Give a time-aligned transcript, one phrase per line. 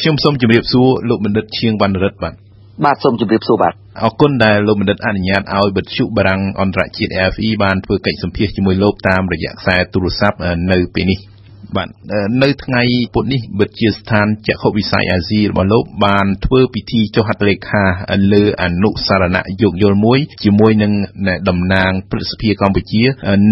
[0.00, 2.34] ខ្ញុំសូមជម្រាបសួរលោកបណ្ឌិតឈៀងវណ្ណរិទ្ធបាទ
[2.84, 10.36] បាទសូមជម្រាបសួរបាទអរគុណដែលលោកបណ្ឌិតអនុញ្ញាតឲ្យបទជុបារាំងអន្តរជាតិ AFE បានធ្វើកិច្ចសម្ភាសជាមួយលោកតាមរយៈខ្សែទូរស័ព្ទ
[10.72, 11.18] នៅពេលនេះ។
[11.76, 11.88] បាទ
[12.42, 12.82] នៅថ្ងៃ
[13.14, 17.84] ពុធនេះវិទ្យាស្ថានចក្ខុវិស័យអាស៊ីរបស់លោកបានធ្វើពិធីចុះហត្ថលេខា
[18.32, 20.92] លើអនុសារណៈយោគយល់មួយជាមួយនឹង
[21.48, 23.02] តំណាងព្រឹទ្ធសភាកម្ពុជា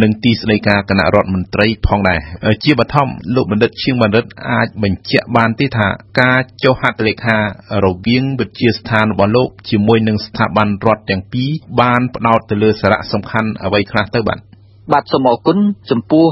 [0.02, 2.20] និងទីស្តីការគណៈរដ្ឋមន្ត្រីផងដែរ
[2.64, 5.88] ជាបឋមលោកបណ្ឌិតឈៀងបណ្ឌិតអាចបញ្ជាក់បានទេថា
[6.20, 7.38] ការចុះហត្ថលេខា
[7.84, 14.40] រវាងវិទ្យាស្ថានរបស់លោកជាមួយនឹងស្ថាប័នរដ្ឋទាំងពីរបានផ្ដោតទៅលើសារៈសំខាន់អ្វីខ្លះទៅបាទ
[14.92, 15.58] បាទសូមអរគុណ
[15.90, 16.26] ចំពោះ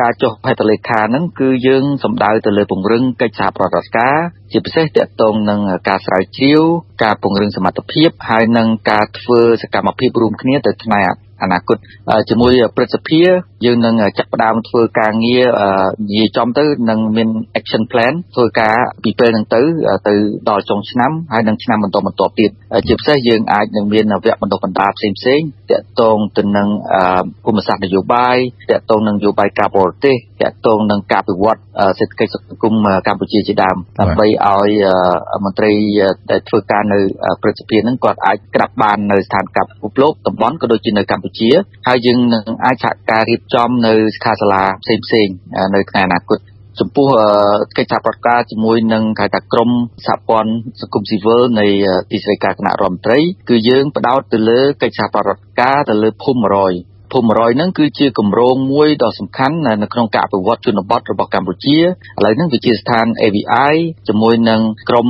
[0.00, 4.16] ការចុះហត្ថលេខាហ្នឹងគឺយើងសំដៅទៅលើពង្រឹងកិច្ចសហប្រតិបត្តិការ
[4.52, 6.62] ជាពិសេសទាក់ទងនឹងការស្រាវជ្រាវ
[7.04, 11.76] ការពង្រឹងសមត្ថភាពហើយនិងការធ្វើសកម្មភាពរួមគ្នាទៅផ្នែក អនាគត
[12.28, 13.22] ជាមួយព្រឹទ្ធសភា
[13.64, 15.44] យើងនឹងចាក់ផ្ដើមធ្វើការងារ
[16.10, 17.28] និយាយចំទៅនឹងមាន
[17.58, 19.60] action plan ធ្វើការពីពេលហ្នឹងទៅ
[20.08, 20.14] ទៅ
[20.48, 22.50] ដល់ចុងឆ្នាំហើយនឹងឆ្នាំបន្តបន្ទាប់ទៀត
[22.88, 26.68] ជាពិសេសយើងអាចនឹងមានវគ្គបណ្ដុះបណ្ដាលផ្សេងផ្សេងតាក់ទងទៅនឹង
[27.46, 28.36] គុណសាស្ត្រនយោបាយ
[28.70, 31.60] តាក់ទងនឹងនយោបាយការបរទេស តាក់ទងនឹងការពិវត្ត
[31.98, 32.74] សេដ្ឋកិច្ចសង្គម
[33.06, 34.72] កម្ពុជាជាដើមដើម្បីឲ្យ
[35.44, 35.72] មន្ត្រី
[36.30, 36.98] ដែលធ្វើការនៅ
[37.42, 41.50] ព្រឹទ្ធសភានឹងគាត់អាចក្តាប់បាននៅស្ថានភាពពិភពលោកតំបន់ក៏ដូចជានៅកម្ពុជា
[41.88, 45.28] ហើយយើងនឹងអាចសហការរៀបចំនៅសិក្ខាសាលាផ្សេងផ្សេង
[45.74, 46.40] នៅថ្ងៃអនាគត
[46.80, 47.08] ចំពោះ
[47.78, 49.70] កិច្ចសហប្រតិការជាមួយនឹងគេថាក្រម
[50.06, 51.66] សហព័ន្ធសង្គមស៊ីវិលនៃ
[52.10, 61.82] ទីស្តីការគណៈរដ្ឋមន្ត្រីគឺយើង ផ្ដោតទៅលើកិច្ចសហប្រតិការទៅលើភូមិ100 ភូមិ100ហ្នឹងគឺជាគម្រោងមួយដ៏សំខាន់នៅក្នុងការអភិវឌ្ឍជនបទរបស់កម្ពុជាឥ
[62.24, 63.74] ឡូវហ្នឹងវិជាស្ថាន AVI
[64.08, 65.06] ជាមួយនឹងក្រម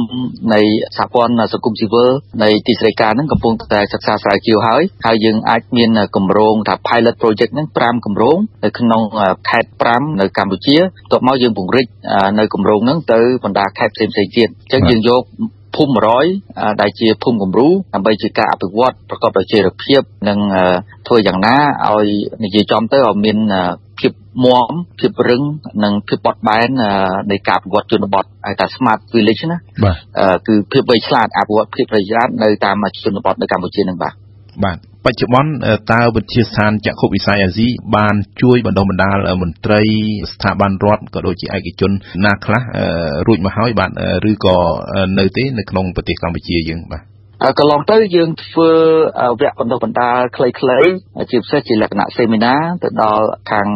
[0.54, 0.60] នៃ
[0.96, 2.10] សហព័ន្ធសង្គមស៊ីវិល
[2.42, 9.02] នៃទីស្តីការហ្នឹងកំពុងតែសិក្សាស្រាវជ្រាវហើយហើយយើងអាចមានគម្រោងថា pilot project ហ្នឹង5គម្រោងនៅក្នុង
[9.48, 11.86] ខេត្ត5នៅកម្ពុជាបន្ទាប់មកយើងពង្រីក
[12.38, 15.22] នៅគម្រោងហ្នឹងទៅបណ្ដាខេត្តផ្សេងៗទៀតអញ្ចឹងយើងយក
[15.76, 15.92] ភូមិ
[16.34, 20.38] 100ដែលជាភូមិគំរូដើម្បីជាការអភិវឌ្ឍប្រកបដោយចីរភាពនិង
[21.06, 21.56] ធ្វើយ៉ាងណា
[21.90, 22.08] ឲ្យ
[22.44, 23.38] និយាយចំទៅឲ្យមាន
[24.00, 24.12] ភាព
[24.44, 24.70] មាំ
[25.00, 25.42] ភាពរឹង
[25.84, 26.68] និងភាពបត់បែន
[27.30, 29.96] នៃការអភិវឌ្ឍជនបទហៅថា smart village ណាបាទ
[30.48, 34.14] គឺភាពវៃឆ្លាតអភិវឌ្ឍភាពប្រយ័ត្ននៅតាមជនបទនៅកម្ពុជានឹងបាទ
[34.64, 35.50] បាទបច្ចុប្បន្ន
[35.92, 39.82] តើវិទ្យាស្ថានចក្ខុវិស័យអាស៊ីបានជួយបណ្ដុះបណ្ដាលមន្ត្រី
[40.32, 41.92] ស្ថាប័នរដ្ឋក៏ដូចជាឯកជន
[42.24, 42.62] ណាខ្លះ
[43.26, 43.90] រួចមកហើយបាទ
[44.30, 44.56] ឬក៏
[45.18, 47.04] នៅទេនៅក្នុងប្រទេសកម្ពុជាយើងបាទ
[47.58, 48.70] កន្លងទៅយើងធ្វើ
[49.40, 50.92] វគ្គបណ្ដុះបណ្ដាលខ្លីៗ
[51.30, 53.68] ជាពិសេសជាលក្ខណៈ seminar ទៅដល់ខាង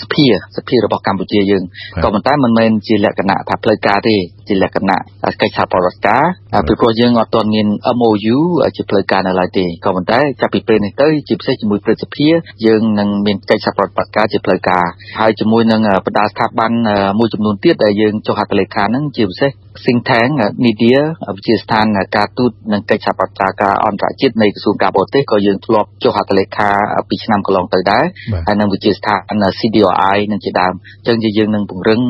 [0.00, 0.26] សភា
[0.56, 1.62] សភារបស់កម្ពុជាយើង
[2.02, 4.16] ក៏ប៉ុន្តែមិនមែនជាលក្ខណៈថាផ្លូវការទេ
[4.48, 4.98] ជាលក្ខណៈ
[5.40, 6.22] កិច្ចសហប្រតិការ
[6.66, 7.66] ពីព្រោះយើងអត់ទាន់មាន
[7.98, 8.38] MOU
[8.76, 12.28] ជាផ្លូវការនៅឡើយទេក៏ប៉ុន្តែចាប់ពីពេលនេះទៅជាពិសេសជាមួយព្រឹទ្ធសភា
[12.66, 14.84] យើងនឹងមានកិច្ចសហប្រតិការជាផ្លូវការ
[15.20, 16.70] ហើយជាមួយនឹងបណ្ដាស្ថាប័ន
[17.18, 20.32] មួយចំនួនទៀតដែលយើងចុះហត្ថលេខាហ្នឹងជាពិសេស think tank
[20.64, 21.00] media
[21.36, 26.70] វិទ្យាស្ថានការទូតនិងកិច្ចសហប្រតិការអន្តរជាតិនៃក្រសួងការបរទេសក៏យើងធ្លាប់ចុះហត្ថលេខា
[27.08, 28.04] ពីឆ្នាំកន្លងទៅដែរ
[28.46, 30.72] ហើយនឹងវិទ្យាស្ថាន CDRI នឹងជាដើម
[31.06, 32.00] អញ្ចឹងយើងនឹងពង្រឹង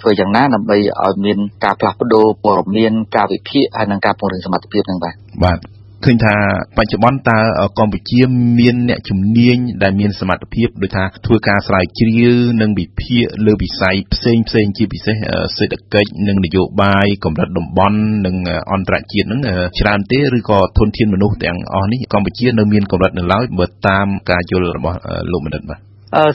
[0.00, 5.58] ធ្វើយ៉ាងណាដើម្បីឲ្យមានការផ្លាស់ប្ដូរព័ត៌មានការវិភាគហើយនិងការពង្រឹងសមត្ថភាពនឹងបាទបាទ
[6.04, 6.34] ឃើញថា
[6.78, 7.38] បច្ចុប្បន្នតើ
[7.78, 8.20] កម្ពុជា
[8.58, 15.16] មានអ្នកជំនាញដែលមានសមត្ថភាពដូចថាធ្វើការស្រាវជ្រាវនិងវិភាគលើវិស័យផ្សេងផ្សេងជាពិសេស
[15.58, 18.36] សេដ្ឋកិច្ចនិងនយោបាយកម្រិតតំបន់និង
[18.72, 19.40] អន្តរជាតិហ្នឹង
[19.80, 24.98] ច្រើនទេឬក៏ធនធានមនុស្សទាំងអស់នេះកម្ពុជានៅមានកម្រិតនៅឡើយបើតាមការយល់របស់
[25.32, 25.80] លោកបណ្ឌិតបាទ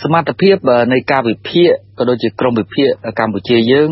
[0.03, 0.55] សមត្ថភាព
[0.93, 2.87] នៃការវិភាគក៏ដូចជាក្រមវិភាគ
[3.19, 3.89] កម្ពុជាយើង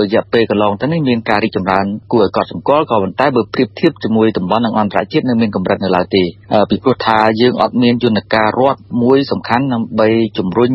[0.00, 6.24] រយៈពេលកន្លងទៅនេះមានការរីកចម្រើនគួរឲ្យកត់សម្គាល់ក៏ប៉ុន្តែបើប្រៀបធៀបជាមួយតំបន់និងអន្តរជាតិនៅមានកម្រិតនៅឡើយទេ
[6.70, 10.08] ពីព្រោះថាយើងអត់មានយន្តការរដ្ឋមួយសំខាន់ដើម្បី
[10.38, 10.72] ជំរុញ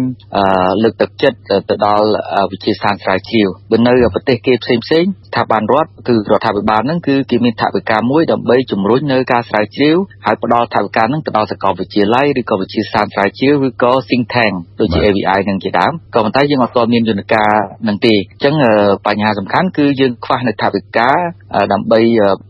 [0.84, 1.38] លើកទឹកចិត្ត
[1.70, 2.08] ទៅដល់
[2.52, 17.54] វិជាសាស្ត្រស្រាវជ្រាវបើនៅប្រទេសគេផ្សេងផ្សេងស្ថាប័នរដ្ឋគឺរដ្ឋាភិបាលហ្នឹងគឺគេមានថវិកាមួយដើម្បីជំរុញនៅការស្រាវជ្រាវហើយផ្ដល់ថវិកាហ្នឹងទៅដល់សាកលវិទ្យាល័យឬក៏វិទ្យាសាស្ត្រស្រាវជ្រាវឬក៏ think tank ដូចជា AVI នឹងជាដើមក៏ប៉ុន្តែយើងអត់ទាន់មានយន្តការ
[17.88, 18.56] នឹងទេអញ្ចឹង
[19.08, 21.12] បញ្ហាសំខាន់គឺយើងខ្វះនៅថវិកា
[21.74, 22.00] ដើម្បី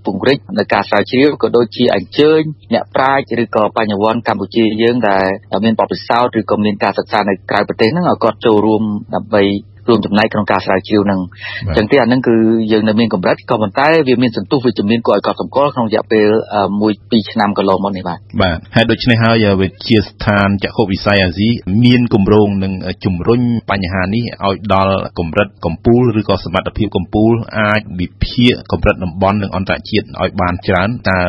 [0.05, 2.41] ពង្រីកនៅការស្រាវជ្រាវក៏ដូចជាអញ្ជើញ
[2.73, 5.25] អ្នកប្រាជ្ញឬក៏បញ្ញវន្តកម្ពុជាយើងដែល
[5.65, 8.83] មានបទពិសោធន៍ឬក៏មានការសិក្សានៅក្រៅប្រទេសហ្នឹងឲ្យគាត់ចូលរួម
[9.15, 9.43] ដើម្បី
[9.89, 11.19] រួមចំណែកក្នុងការស្រាវជ្រាវនឹង
[11.67, 12.35] អញ្ចឹងទេអានឹងគឺ
[12.71, 16.27] យើងនៅមានកម្រិតក៏ប៉ុន្តែវាមានសន្ទុះវិជ្ជមានគួរឲ្យកត់សម្គាល់ក្នុងរយៈពេល
[16.75, 21.49] 1 2ឆ្នាំកន្លងមកនេះបាទបាទហើយដូច្នេះហើយវិទ្យាស្ថានចក្ខុវិស័យអាស៊ី
[21.83, 22.73] មានគម្រោងនឹង
[23.05, 23.41] ជំរុញ
[23.71, 31.19] បញ្ហានេះឲ្យដល់កម្រិតកម្ពូលឬក៏សមត្ថភាពកម្ពូលអាចវិភាគកម្រិតតំបន់និងអន្តរជាតិឲ្យបានច្រើនតើ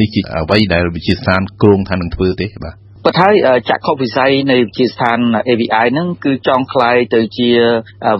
[0.00, 3.29] នេះជាអ្វីដែលវិទ្យាស្ថានគ្រោងថានឹងធ្វើទេបាទ ប៉ុន្តែ
[3.69, 5.17] ចក្ខុវិស័យនៃវិទ្យាស្ថាន
[5.47, 7.49] AVI ហ្នឹងគឺចង់คล้ายទៅជា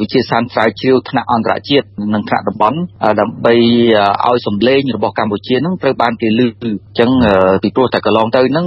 [0.02, 2.80] វិទ្យាស្ថានស្រាវជ្រាវថ្នាក់អន្តរជាតិនិងថ្នាក់តំបន់
[3.20, 3.54] ដើម្បី
[4.26, 7.10] ឲ្យសម្លេងរបស់កម្ពុជាហ្នឹងត្រូវបានគេលើកអញ្ចឹង
[7.64, 8.66] ពីព្រោះតែកន្លងទៅហ្នឹង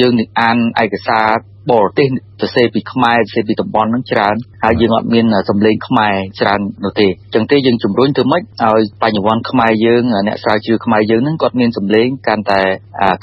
[0.00, 1.28] យើងនឹងអានឯកសារ
[1.71, 2.07] បរទេស
[2.41, 12.61] សរសេរពីខ្មែរសរសេរពីតំបន់ហ្នឹងច្រើនហើយយើងអត់មានសម្លេងខ្មែរច្រើននោះទេអញ្ចឹងទេយើងជំរុញទៅម៉េចឲ្យបញ្ញវន្តខ្មែរយើងអ្នកស្រាវជ្រាវខ្មែរយើងហ្នឹងគាត់មានសម្លេងកាន់តែ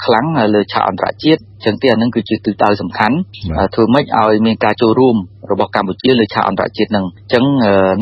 [0.05, 3.15] ខ្លាំងលើឆាកអន្តរជាតិអញ្ចឹងទេអានឹងគឺជាទិសដៅសំខាន់
[3.75, 5.17] ធ្វើម៉េចឲ្យមានការចូលរួម
[5.51, 7.43] របស់កម្ពុជាលើឆាកអន្តរជាតិនឹងអញ្ចឹង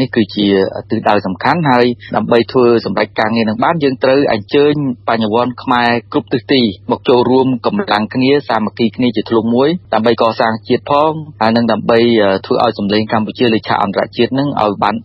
[0.01, 0.47] នេះគឺជា
[0.89, 4.73] ទិសដៅសំខាន់ហើយដើម្បីធ្វើសម្រេចការងារនឹងបានយើងត្រូវអញ្ជើញ
[5.07, 6.61] បញ្ញវន្តខ្មែរគ្រប់ទិសទី
[6.91, 11.11] មកចូលរួមកម្លាំងគ្នាសាមគ្គីគ្នាជាធ្លុងមួយដើម្បីកសាងជាតិផង
[11.41, 11.99] ហើយនឹងដើម្បី
[12.45, 14.95] ធ្វើឲ្យសម្លេងកម្ពុជាលើឆាកអន្តរជាតិនឹងឲ្យបាន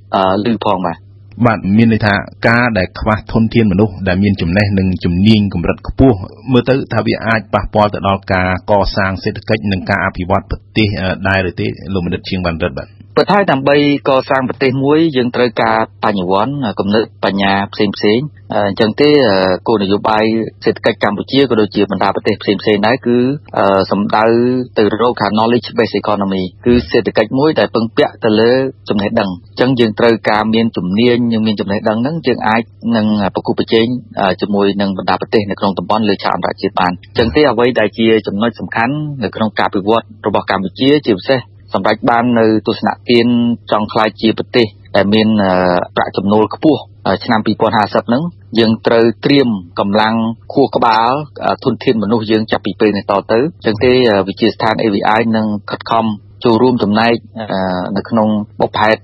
[0.47, 1.10] លឺផងបាទ
[1.47, 2.15] បាទមានន័យថា
[2.49, 6.17] ការដែលខ្វះធនធានមនុស្សដែលមានចំណេះនិងជំនាញកម្រិតខ្ពស់
[6.53, 10.89] មើលទៅថាវាអាចប៉ះពាល់ទៅដល់ការកសាងសេដ្ឋកិច្ចនិងការអភិវឌ្ឍប្រទេស
[11.29, 13.77] ដែរឬទេលោកមនិតជាងបានរិទ្ធបាទ ប៉ុន្តែដើម្បី
[14.09, 18.21] កសាងប្រទេសមួយយើងត្រូវការបញ្ញវន្តគំនិតបញ្ញាផ្សេងផ្សេង
[18.55, 19.11] អញ្ចឹងទេ
[19.69, 20.25] គោលនយោបាយ
[20.65, 23.19] សេដ្ឋកិច្ចកម្ពុជាក៏ដូចជាបណ្ដាប្រទេសផ្សេងផ្សេងដែរគឺ
[23.91, 24.25] សំដៅ
[24.79, 28.53] ទៅរកខា knowledge based economy គឺសេដ្ឋកិច្ចមួយដែលពឹងពាក់ទៅលើ
[28.89, 32.63] ចំណេះដឹងអញ្ចឹងយើងត្រូវការមានជំនាញយើងមានចំណេះដឹងហ្នឹងយើងអាច
[32.97, 33.87] នឹងប្រគល់ប្រជែង
[34.41, 41.41] ជាមួយនឹងបណ្ដាប្រទេសនៅក្នុងតំបន់លើឆាកអន្តរជាតិបានអញ្ចឹងទេអ្វីដែលជាចំណុចសំខាន់នៅក្នុងការពិវត្តរបស់កម្ពុជាជាពិសេស
[41.75, 43.26] សម្រេចបាននៅទស្សនៈទាន
[43.70, 45.28] ចង់ខ្លាយជាប្រទេសដែលមាន
[45.96, 46.81] ប្រាក់ចំណូលខ្ពស់
[47.25, 48.22] ឆ្នាំ2050ហ្នឹង
[48.58, 49.49] យើងត្រូវត្រៀម
[49.81, 50.14] កម្លាំង
[50.52, 51.11] ខួរក្បាល
[51.64, 53.93] ធនធានមនុស្សយើងចាប់ពីពេលនេះតទៅអញ្ចឹងទេ
[54.28, 56.05] វិទ្យាស្ថាន AVI នឹងខិតខំ
[56.44, 57.14] ចូលរួមចំណែក
[57.96, 58.28] នៅក្នុង
[58.61, 59.02] បុព្វហេតុ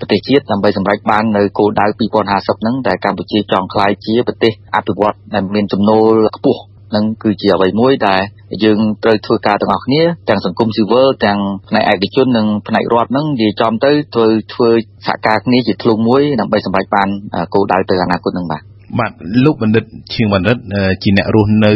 [0.00, 1.86] ប្រទេសជាតិដើម្បីសម្រេចបាននៅគោលដៅ
[2.24, 6.60] 2050ហ្នឹងដែលកម្ពុជាចង់ក្លាយជាប្រទេសអភិវឌ្ឍដែលមានចំណូលខ្ពស់
[6.96, 8.20] នឹងគឺជាអ្វីមួយដែល
[8.64, 11.38] យើងត្រូវធ្វើការទាំងអស់គ្នាទាំងសង្គមស៊ីវិលទាំង
[11.68, 14.70] ផ្នែកឯកជននិងផ្នែករដ្ឋនឹងនិយាយចំទៅធ្វើធ្វើ
[15.06, 17.08] សហការគ្នាជាធ្លុងមួយដើម្បីសម្រេចបាន
[17.54, 18.62] គោលដៅទៅអនាគតនឹងបាទ
[18.98, 19.12] បាទ
[19.44, 19.84] លោកបណ្ឌិត
[20.14, 20.56] ឈៀងបណ្ឌិត
[21.02, 21.72] ជាអ្នករស់នៅ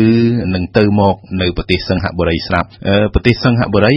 [0.55, 2.69] នឹងទៅមកនៅប្រទេសសិង្ហបុរីស្រាប់
[3.15, 3.95] ប្រទេសសិង្ហបុរី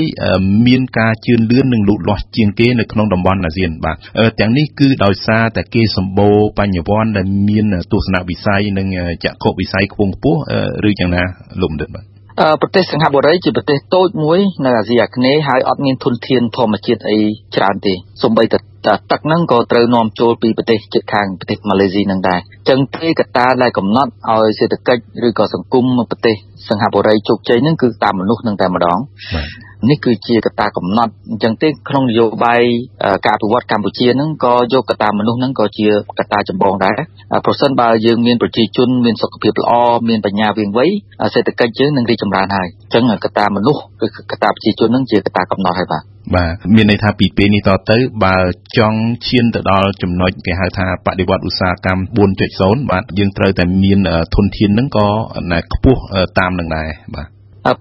[0.67, 3.97] មានការជឿនលឿននិងលូតលាស់ជាងគេនៅក្នុងតំបន់អាស៊ានបាទ
[4.39, 8.87] ទាំងនេះគឺដោយសារតែគេសម្បូរបញ្ញវន្តដែលមានទស្សនវិស័យនិង
[9.23, 10.39] ចក្ខុវិស័យខ្ពង់ខ្ពស់
[10.87, 11.23] ឬយ៉ាងណា
[11.61, 12.05] លោកបណ្ឌិតបាទ
[12.61, 17.19] ប្រទេសសិង្ហបុរីជាប្រទេសតូចមួយនៅអាស៊ីអាគ្នេយ៍ហើយអត់មានធនធានធម្មជាតិអី
[17.55, 17.93] ច្រើនទេ
[18.23, 18.57] សូម្បីតែ
[18.87, 26.35] ទឹកហ្នឹងក៏ត្រូវនាំចូលពីប្រទេសជិតខាងប្រទេសម៉ាឡេស៊ីនឹងដែរអញ្ចឹងទេកត្តាដែលកំណត់ឲ្យសេដ្ឋកិច្ចឬក៏សង្គមប្រទេស
[26.69, 28.99] សិង្ហបុរីជោគជ័យហ្នឹងគឺតាមមនុស្សនឹងតែម្ដង
[29.89, 32.61] នេះគឺជាកត្តាកំណត់អញ្ចឹងទេក្នុងនយោបាយ
[33.25, 35.87] ការអភិវឌ្ឍកម្ពុជាហ្នឹងក៏យកកត្តាមនុស្សហ្នឹងក៏ជា
[36.19, 36.99] កត្តាចម្បងដែរ
[37.45, 39.71] ប្រសិនបើយើងមានប្រជាជនមានសុខភាពល្អ
[40.09, 40.85] មានបញ្ញាវាងវៃ
[41.33, 46.03] សេដ្ឋកិច្ចយើងនឹងរីកចម្រើនហើយអញ្ចឹងកត្តាមនុស្សគឺកត្តាប្រជាជនហ្នឹងជាកត្តាកំណត់ហើយបាទ
[46.35, 48.37] បាទមានន័យថាពីពេលនេះតទៅ បើ
[48.77, 52.01] ចង់ឈានទៅដល់ចំណុចគេហៅថាបដិវត្តឧស្សាហកម្ម
[52.81, 53.99] 4.0បាទយើងត្រូវតែមាន
[54.35, 55.07] ធនធានហ្នឹងក៏
[55.73, 56.01] ខ្ពស់
[56.39, 57.27] តាមនឹងដែរបាទ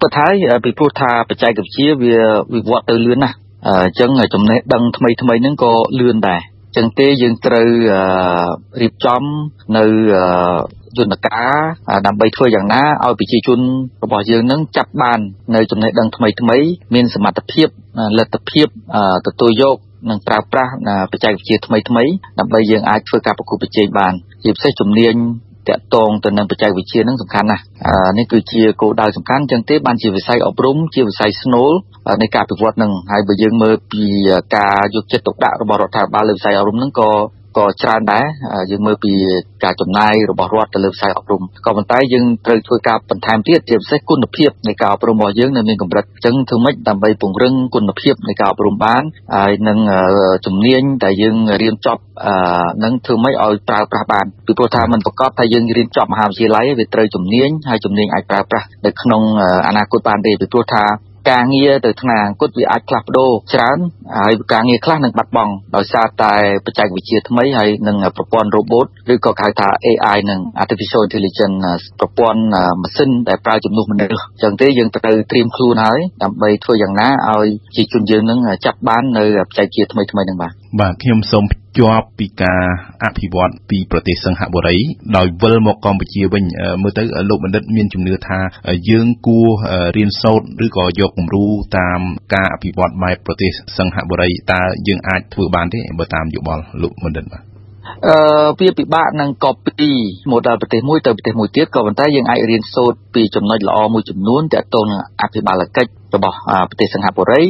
[0.01, 0.33] ពិតហើយ
[0.65, 2.15] ពីព្រោះថាបច្ចេកវិទ្យាវា
[2.53, 3.35] វិវត្តទៅលឿនណាស់
[3.67, 7.67] អញ្ចឹងចំណេះដឹងថ្មីថ្មីហ្នឹងក៏លឿនដែរអញ្ចឹងទេយើងត្រូវ
[8.81, 9.23] រៀបចំ
[9.77, 9.85] នៅ
[10.97, 11.55] យន្តការ
[12.07, 13.59] ដើម្បីធ្វើយ៉ាងណាឲ្យប្រជាជន
[14.03, 15.19] របស់យើងនឹងចាប់បាន
[15.55, 16.57] នៅចំណេះដឹងថ្មីថ្មី
[16.95, 17.67] មានសមត្ថភាព
[18.17, 18.67] លទ្ធភាព
[19.27, 19.77] ទទួលយក
[20.09, 20.71] និងប្រើប្រាស់
[21.11, 22.03] បច្ចេកវិទ្យាថ្មីថ្មី
[22.39, 24.13] ដើម្បីយើងអាចធ្វើការប្រកួតប្រជែងបាន
[24.43, 25.15] ជាពិសេសជំនាញ
[25.69, 27.63] តាក់ទងទៅនឹងបច្ចេកវិទ្យានឹងសំខាន់ណាស់
[28.17, 31.71] នេះគឺជាគោលដៅសំខាន់ចឹងទេបានជាវិស័យអប់រំជាវិស័យស្នូល
[32.21, 34.03] នៃការពិវត្តនឹងហើយបើយើងមើលពី
[34.55, 37.09] ការយកចិត្តទុកដាក់របស់រដ្ឋាភិបាលលើវិស័យអប់រំនឹងក៏
[37.57, 38.25] ក៏ច្រើនដែរ
[38.71, 39.13] យើងមើលពី
[39.63, 49.03] ការចំណាយរបស់រដ្ឋទៅលើវិស័យអប់រំក៏ប៉ុន្តែយើងត្រូវធ្វើការបន្ថែមទៀតជាពិសេសគុណភាពនៃការអប់រំរបស់យើងនៅមានកម្រិតអញ្ចឹងធ្វើម៉េចដើម្បីពង្រឹងគុណភាពនៃការអប់រំបាន
[49.35, 49.77] ហើយនឹង
[50.45, 52.01] ជំនាញដែលយើងរៀនចប់
[52.83, 59.21] នឹងធ្វើម៉េចឲ្យប្រើប្រាស់បានពីព្រោះថាมันប្រកបថាយើងរៀនចប់មហាវិទ្យាល័យវាត្រូវជំនាញហើយជំនាញអាចប្រើប្រាស់នៅក្នុង
[59.67, 60.83] អនាគតបានទេពីព្រោះថា
[61.29, 63.77] ការងារទៅថ្នាក់អង្គុតវាអាចផ្លាស់ប្ដូរច្រើន
[64.19, 66.33] ហើយការងារខ្លះនឹងបាត់បង់ដោយសារតែ
[66.65, 72.41] បច្ចេកវិទ្យាថ្មីហើយនឹងប្រព័ន្ធ robot ឬក៏គេហៅថា AI និង artificial intelligence ប្រព័ន្ធ
[72.81, 81.45] ម៉ាស៊ីនដែលប្រើជំនួសមនុស្សអញ្ចឹងទេយើងត្រូវត្រៀមខ្លួនហើយដើម្បីធ្វើយ៉ាងណាឲ្យជាជនយើងនឹងចាប់បាននៅបច្ចេកវិទ្យាថ្មីថ្មីនឹងបាទ បាទខ្ញុំសូម
[81.77, 82.63] ជាប់ពីការ
[83.03, 84.77] អភិវឌ្ឍពីប្រទេសសិង្ហបុរី
[85.17, 86.43] ដោយវិលមកកម្ពុជាវិញ
[86.83, 88.39] មើលទៅលោកបណ្ឌិតមានជំនឿថា
[88.89, 89.47] យើងគួរ
[89.95, 91.45] រៀនសូត្រឬក៏យកគំរូ
[91.77, 91.99] តាម
[92.33, 97.43] ការអភិវឌ្ឍបែបប្រទេសសិង្ហបុរីតើយើងអាចធ្វើបានទេបើតាមយោបល់លោកបណ្ឌិតបាទ
[98.07, 98.15] អឺ
[98.59, 99.91] វាពិបាកនឹង copy
[100.31, 106.37] model ប្រទេសមួយទៅប្រទេសមួយទៀតក៏ប៉ុន្តែយើងអាចរៀនសូត្រពីចំណុចល្អមួយចំនួនទាក់ទងនឹងអភិបាលកិច្ច របស់
[106.69, 107.41] ប្រទេសសិង្ហបុរី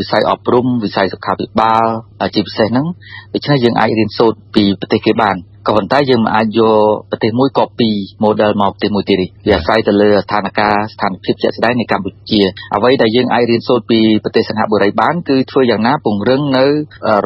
[0.00, 1.86] វិស័យអប់រំវិស័យសុខាភិបាល
[2.34, 2.86] ជាពិសេសហ្នឹង
[3.34, 6.78] ដូច្នេះយើងអាចរៀនសូត្រពីប្រទេសគេបានក៏ប៉ុន្តែយើងមិនអាចយក
[7.10, 7.90] ប្រទេសមួយ copy
[8.24, 12.40] model មកប្រទេសមួយទៀតទេវាអាស្រ័យទៅលើស្ថានភាពស្ថានភាពជាក់ស្ដែងនៃកម្ពុជា
[12.74, 16.64] អ្វីដែលយើងអាចរៀនសូត្រពីប្រទេសសិង្ហបុរីបានគឺធ្វើយ៉ាងណាពង្រឹងនៅ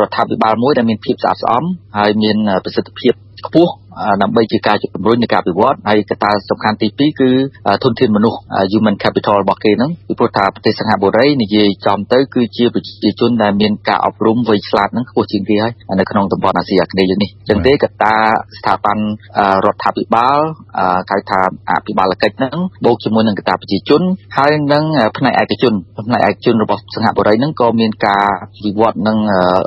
[0.01, 1.65] រដ្ឋាភិបាលមួយដែលមានភាពស្អាតស្អំ
[1.99, 3.15] ហើយមានប្រសិទ្ធភាព
[3.47, 3.73] ខ្ពស់
[4.23, 7.31] ដើម្បីជាការជំរុញនៃការវិវត្តហើយកត្តាសំខាន់ទី2គឺ
[7.85, 8.39] ធនធានមនុស្ស
[8.73, 18.15] human capital របស់គេហ្នឹងពីព្រោះថាប្រទេសសិង្ហបុរីនិយាយចំទៅគឺជាប្រជាជនដែលមានការអប់រំវៃឆ្លាតហ្នឹងខ្ពស់ជាងគេហើយនៅក្នុងតំបន់អាស៊ីអាគ្នេយ៍នេះចឹងទេកត្តា
[18.59, 18.99] ស្ថាប័ន
[19.65, 20.41] រដ្ឋាភិបាល
[21.11, 24.03] ហៅថាអភិបាលកិច្ចហ្នឹងបូកជាមួយនឹងកត្តាប្រជាជន
[24.37, 24.85] ហើយនឹង
[25.19, 25.73] ផ្នែកឯកជន
[26.07, 28.25] ផ្នែកឯកជនរបស់សិង្ហបុរីហ្នឹងក៏មានការ
[28.65, 29.19] វិវត្តនឹង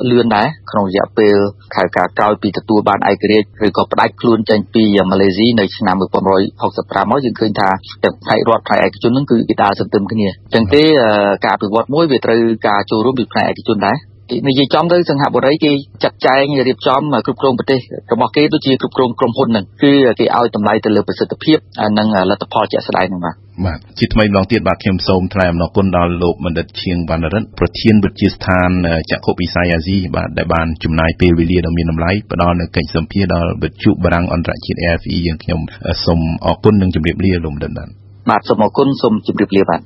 [0.09, 1.35] លឿនដែរក្នុងរយៈពេល
[1.75, 7.69] ខែការក្រោយពីទទួលបានឯករាជ្យឬក៏ផ្ដាច់ខ្លួនចេញពីម៉ាឡេស៊ីនៅឆ្នាំ1965មកយើងឃើញថា
[8.03, 10.83] ទាំងផ្នែករដ្ឋផ្នែកឯកជននឹងគឺគេដើរសន្ទឹមគ្នាអញ្ចឹងទេ
[11.45, 13.97] ការអភិវឌ្ឍមួយវាត្រូវការចូលរួមពីផ្នែកឯកជនដែរ
[14.47, 15.71] និយាយចំទៅសង្ហបុរីគេ
[16.03, 17.79] ចាត់ចែងរៀបចំគ្រប់គ្រងប្រទេស
[18.11, 21.57] របស់គេដូចជាគ្រប់គ្រងក្រុមហ៊ុនហ្នឹងគឺគេឲ្យតម្លៃទៅលើប្រសិទ្ធភាព
[21.97, 28.69] និងលទ្ធផលជាក់ស្ដែងហ្នឹងបាទ បាទជាថ្មីម្ដងទៀតបាទខ្ញុំសូមថ្លែងអំណរគុណដល់លោកបណ្ឌិតឈៀងវណ្ណរិទ្ធប្រធានវិទ្យាស្ថាន
[29.11, 35.59] ចក្ខុវិស័យអាស៊ីបាទដែលបានចំណាយពេលវេលាដ៏មានតម្លៃផ្ដល់នូវកិច្ចសម្ភារដល់វិទ្យុបារាំងអន្តរជាតិ AFE យើងខ្ញុំ
[36.05, 37.89] សូមអរគុណនិងជម្រាបលាលោកបណ្ឌិតបាទ
[38.29, 39.81] បាទសូមអរគុណសូមជម្រាបលាបាទ